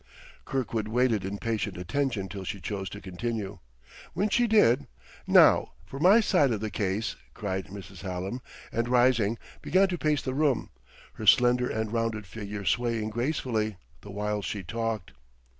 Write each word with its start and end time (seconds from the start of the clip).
Kirkwood 0.45 0.87
waited 0.87 1.23
in 1.23 1.37
patient 1.37 1.77
attention 1.77 2.27
till 2.27 2.43
she 2.43 2.59
chose 2.59 2.89
to 2.89 2.99
continue. 2.99 3.59
When 4.13 4.29
she 4.29 4.47
did 4.47 4.87
"Now 5.27 5.73
for 5.85 5.99
my 5.99 6.21
side 6.21 6.49
of 6.49 6.59
the 6.59 6.71
case!" 6.71 7.15
cried 7.35 7.67
Mrs. 7.67 8.01
Hallam; 8.01 8.41
and 8.71 8.89
rising, 8.89 9.37
began 9.61 9.87
to 9.89 9.99
pace 9.99 10.23
the 10.23 10.33
room, 10.33 10.71
her 11.13 11.27
slender 11.27 11.69
and 11.69 11.93
rounded 11.93 12.25
figure 12.25 12.65
swaying 12.65 13.11
gracefully, 13.11 13.77
the 14.01 14.09
while 14.09 14.41
she 14.41 14.63
talked. 14.63 15.11